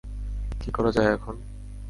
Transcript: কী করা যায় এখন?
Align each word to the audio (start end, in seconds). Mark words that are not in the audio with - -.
কী 0.61 0.69
করা 0.71 0.91
যায় 0.91 1.09
এখন? 1.13 1.35